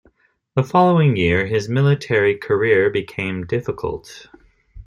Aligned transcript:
The 0.55 0.63
following 0.63 1.15
year 1.15 1.45
his 1.45 1.69
military 1.69 2.35
career 2.35 2.89
became 2.89 3.45
difficult. 3.45 4.27